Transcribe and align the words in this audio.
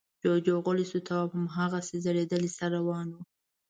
جُوجُو 0.21 0.55
غلی 0.65 0.85
شو. 0.89 0.99
تواب 1.07 1.29
هماغسې 1.43 1.95
ځړېدلی 2.05 2.49
سر 2.57 2.69
روان 2.77 3.07
و. 3.11 3.17